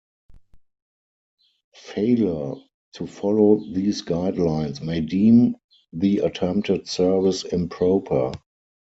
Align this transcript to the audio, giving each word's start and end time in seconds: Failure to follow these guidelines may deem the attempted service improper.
Failure 1.75 2.55
to 2.93 3.05
follow 3.05 3.59
these 3.71 4.01
guidelines 4.01 4.81
may 4.81 4.99
deem 5.01 5.57
the 5.93 6.17
attempted 6.21 6.87
service 6.87 7.43
improper. 7.43 8.31